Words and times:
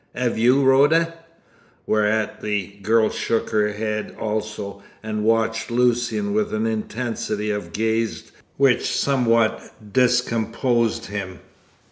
'Ave 0.15 0.39
you, 0.41 0.63
Rhoda?" 0.63 1.13
Whereat 1.85 2.41
the 2.41 2.69
girl 2.81 3.11
shook 3.11 3.51
her 3.51 3.71
head 3.73 4.15
also, 4.19 4.81
and 5.03 5.23
watched 5.23 5.69
Lucian 5.69 6.33
with 6.33 6.55
an 6.55 6.65
intensity 6.65 7.51
of 7.51 7.71
gaze 7.71 8.31
which 8.57 8.89
somewhat 8.97 9.71
discomposed 9.93 11.05
him. 11.05 11.41